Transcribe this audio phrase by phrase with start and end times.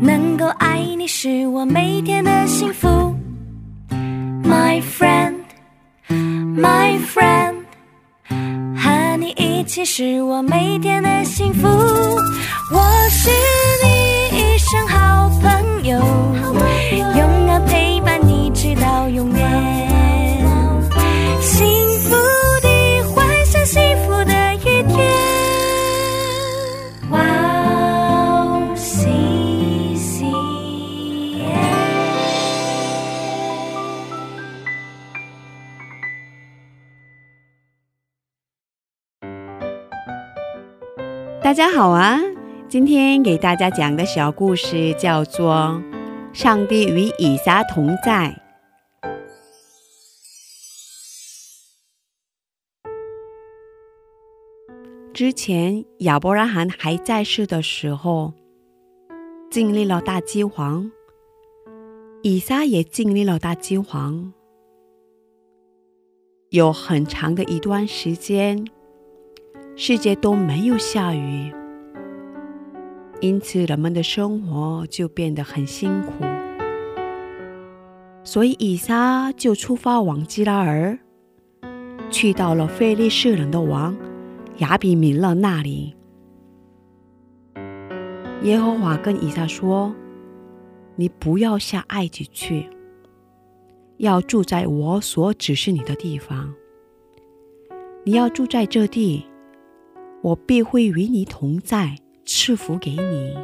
[0.00, 2.88] 能够爱你是我每天的幸福。
[4.42, 5.34] My friend,
[6.08, 7.54] my friend，
[8.76, 11.83] 和你一起是我每天的幸福。
[41.54, 42.18] 大家好啊！
[42.68, 45.80] 今天给大家讲的小故事叫做
[46.36, 48.42] 《上帝与以撒同在》。
[55.12, 58.32] 之前亚伯拉罕还在世的时候，
[59.48, 60.90] 经历了大饥荒，
[62.24, 64.32] 以撒也经历了大饥荒，
[66.50, 68.66] 有很长的一段时间，
[69.76, 71.52] 世界都没有下雨，
[73.20, 76.24] 因此人们的生活就变得很辛苦。
[78.22, 80.96] 所以以撒就出发往基拉尔，
[82.08, 83.96] 去到了非利士人的王
[84.58, 85.96] 亚比米勒那里。
[88.42, 89.92] 耶和华跟以撒说
[90.94, 92.70] ：“你不要下埃及去，
[93.96, 96.54] 要住在我所指示你的地方。
[98.04, 99.26] 你要住在这地，
[100.24, 103.36] 我必会与你同在，赐福给你。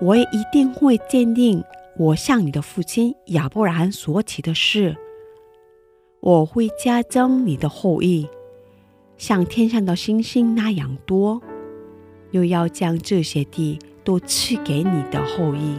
[0.00, 1.62] 我也一定会坚定
[1.98, 4.96] 我向你的父亲亚伯兰所起的事。
[6.20, 8.26] 我会加增你的后裔，
[9.18, 11.42] 像天上的星星那样多，
[12.30, 15.76] 又要将这些地都赐给你的后裔。”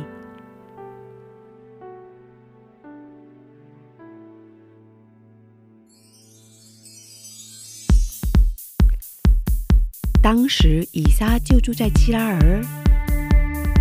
[10.22, 12.62] 当时以撒就住在基拉尔。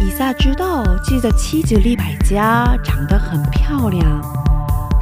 [0.01, 4.23] 以撒知道自己的妻子利百加长得很漂亮，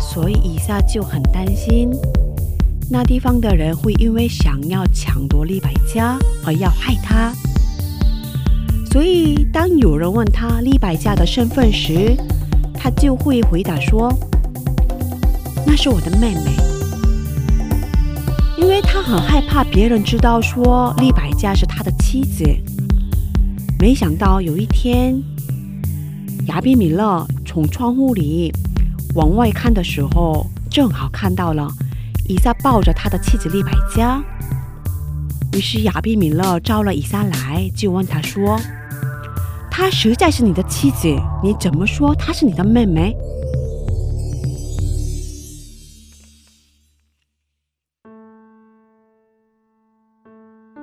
[0.01, 1.91] 所以以撒就很担心
[2.91, 7.33] 那地方的人会因为想要抢夺利百加而要害他。
[8.91, 12.17] 所以当有人问他利百加的身份时，
[12.73, 14.11] 他就会回答说
[15.67, 16.57] ：“那是我的妹妹。”
[18.66, 22.44] 因为他很害怕别人知道说利百加是他的妻子。
[23.78, 25.22] 没想到有一天，
[26.49, 28.53] 亚比米勒从窗户里
[29.15, 31.71] 往外看的时候，正好看到了
[32.28, 34.21] 以撒抱着他的妻子利百加。
[35.53, 38.59] 于是亚比米勒招了以撒来，就问他说
[39.71, 41.06] ：“她实在是你的妻子，
[41.41, 43.16] 你怎么说她是你的妹妹？”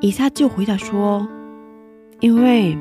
[0.03, 1.25] 以撒就回答说
[2.19, 2.77] ：“因为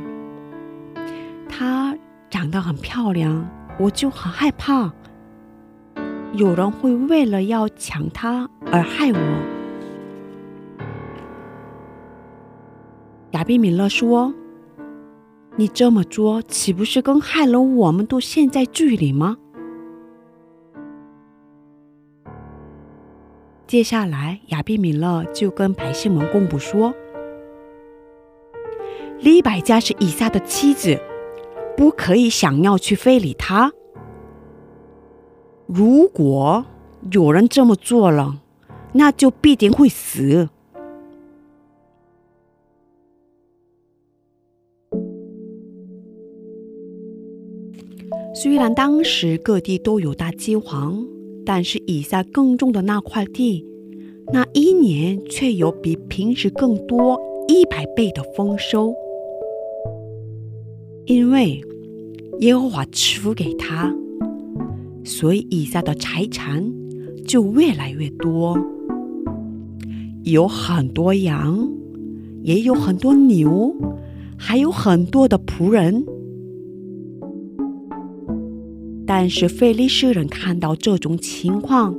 [1.48, 1.96] 她
[2.28, 4.92] 长得很漂亮，我就很害怕
[6.32, 9.20] 有人会为了要抢她而害我。”
[13.30, 14.34] 亚比米勒说
[15.54, 19.36] ：“你这么做，岂不是跟害了我们都陷在剧里吗？”
[23.68, 26.92] 接下来，亚比米勒就跟百姓们公布说。
[29.22, 31.00] 利百加是以撒的妻子，
[31.76, 33.72] 不可以想要去非礼她。
[35.66, 36.64] 如果
[37.12, 38.42] 有人这么做了，
[38.92, 40.48] 那就必定会死。
[48.34, 51.06] 虽然当时各地都有大饥荒，
[51.46, 53.64] 但是以撒耕种的那块地，
[54.32, 58.92] 那一年却有比平时更多一百倍的丰收。
[61.06, 61.60] 因为
[62.40, 63.92] 耶和华赐福给他，
[65.04, 66.72] 所以以撒的财产
[67.26, 68.56] 就越来越多，
[70.22, 71.68] 有很多羊，
[72.42, 73.74] 也有很多牛，
[74.38, 76.04] 还有很多的仆人。
[79.04, 81.98] 但是费利士人看到这种情况，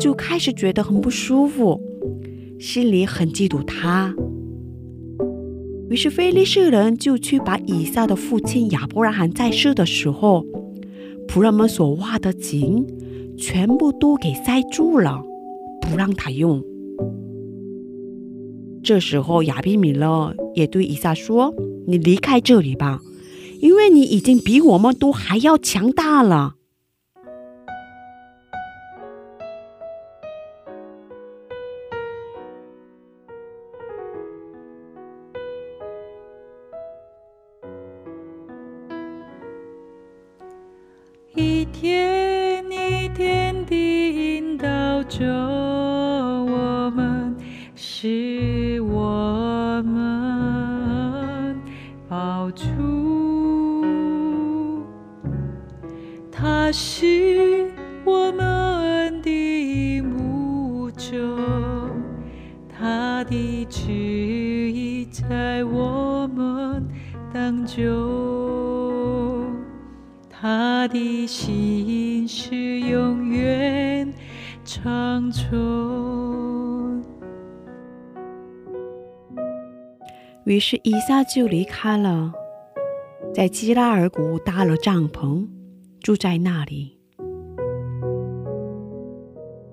[0.00, 1.80] 就开始觉得很不舒服，
[2.58, 4.14] 心里很嫉妒他。
[5.90, 10.44] 于是，非利士人就去把以撒的父亲亚伯拉罕在世的时候，
[11.26, 12.86] 仆人们所挖的井，
[13.38, 15.22] 全部都给塞住了，
[15.80, 16.62] 不让他用。
[18.82, 21.54] 这时候，亚比米勒也对以撒说
[21.88, 23.00] ：“你离开这里吧，
[23.60, 26.56] 因为你已经比我们都还要强大了。
[45.18, 47.34] 着我们，
[47.74, 51.56] 使我们
[52.08, 52.64] 保住。
[56.30, 57.68] 他是
[58.04, 61.36] 我们的牧者，
[62.68, 66.88] 他的旨意在我们
[67.32, 69.46] 当中。
[70.30, 73.27] 他的心是永远
[80.44, 82.32] 于是伊撒就离开了，
[83.34, 85.46] 在基拉尔谷搭了帐篷，
[86.00, 86.98] 住在那里。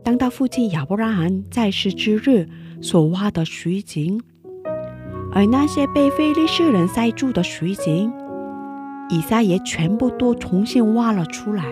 [0.04, 2.48] 当他父亲亚伯拉罕在世之日
[2.82, 4.22] 所挖的水井，
[5.32, 8.12] 而那些被非利士人塞住的水井。
[9.10, 11.64] 以撒也全部都重新挖了出来。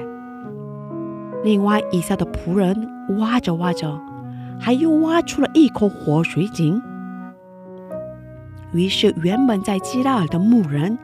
[1.44, 2.88] 另外，以撒的仆人
[3.20, 4.00] 挖着挖着，
[4.60, 6.82] 还又挖出了一口活水井。
[8.72, 10.98] 于是，原本在基拉尔的牧人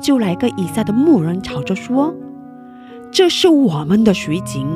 [0.00, 2.14] 就来跟以撒的牧人吵着说
[3.10, 4.68] ：“这是我们的水井。”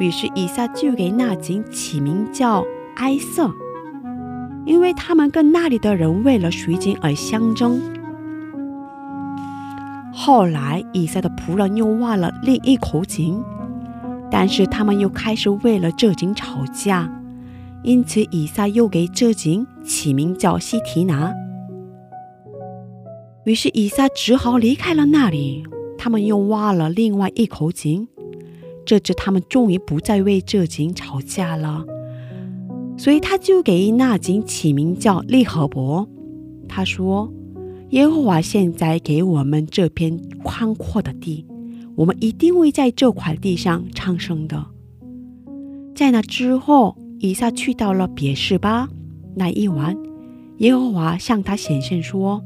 [0.00, 2.64] 于是，以撒就给那井起名叫
[2.96, 3.50] 埃瑟，
[4.64, 7.80] 因为他们跟那里的人为了水井而相争。
[10.24, 13.42] 后来，以撒的仆人又挖了另一口井，
[14.30, 17.10] 但是他们又开始为了这井吵架，
[17.82, 21.34] 因此以撒又给这井起名叫西提拿。
[23.44, 25.64] 于是以撒只好离开了那里。
[25.98, 28.06] 他们又挖了另外一口井，
[28.86, 31.84] 这次他们终于不再为这井吵架了，
[32.96, 36.08] 所以他就给那井起名叫利和伯。
[36.68, 37.32] 他说。
[37.92, 41.44] 耶和华现在给我们这片宽阔的地，
[41.94, 44.64] 我们一定会在这块地上昌盛的。
[45.94, 48.88] 在那之后，以撒去到了别是巴。
[49.34, 49.94] 那一晚，
[50.56, 52.42] 耶和华向他显现说：“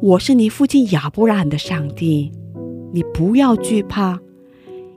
[0.00, 2.32] 我是你父亲亚伯拉罕的上帝，
[2.94, 4.18] 你不要惧怕，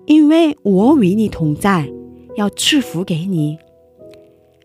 [0.06, 1.91] 因为我与你同在，
[2.38, 3.57] 要赐福给你，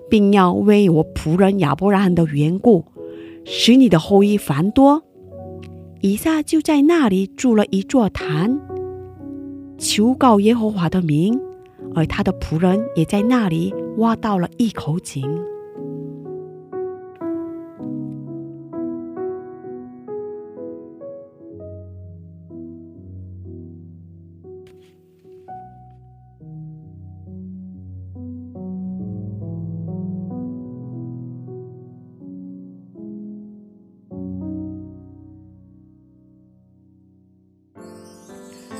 [0.08, 2.84] 并要为我仆人亚伯拉罕的缘故。”
[3.44, 5.02] 使你的后裔繁多。
[6.00, 8.60] 以撒就在那里筑了一座坛，
[9.78, 11.40] 求告耶和华的名，
[11.94, 15.22] 而他的仆人也在那里挖到了一口井。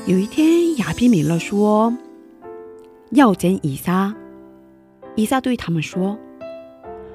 [0.05, 1.95] 有一天，亚比米勒说
[3.11, 4.13] 要见以撒。
[5.15, 6.17] 以撒对他们说：“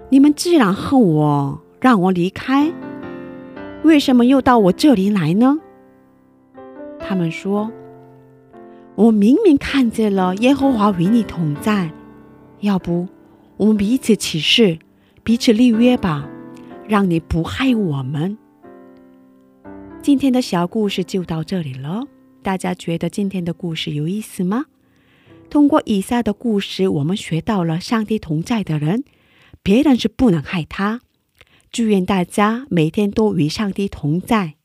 [0.08, 2.73] 你们既然恨我，让我离开，
[3.83, 5.59] 为什么又到我这里来呢？”
[6.99, 7.71] 他们说
[8.97, 11.90] ：“我明明看见了耶和华与你同在，
[12.61, 13.07] 要不
[13.59, 14.78] 我们彼此起誓，
[15.23, 16.26] 彼此立约吧，
[16.88, 18.38] 让你不害我们。”
[20.00, 22.04] 今天的小故事就到这里了。
[22.42, 24.66] 大家觉得今天的故事有意思吗？
[25.50, 29.04] 通过以下的故事，我们学到了上帝同在的人，
[29.62, 31.00] 别人是不能害他。
[31.73, 34.57] 祝愿大家每天都与上帝同在。